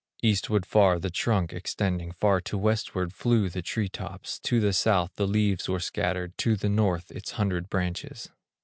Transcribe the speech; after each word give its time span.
Eastward 0.23 0.65
far 0.65 0.97
the 0.97 1.11
trunk 1.11 1.53
extending, 1.53 2.11
Far 2.11 2.41
to 2.41 2.57
westward 2.57 3.13
flew 3.13 3.49
the 3.49 3.61
tree 3.61 3.87
tops, 3.87 4.39
To 4.39 4.59
the 4.59 4.73
South 4.73 5.11
the 5.15 5.27
leaves 5.27 5.69
were 5.69 5.79
scattered, 5.79 6.35
To 6.39 6.55
the 6.55 6.69
North 6.69 7.11
its 7.11 7.33
hundred 7.33 7.69
branches. 7.69 8.31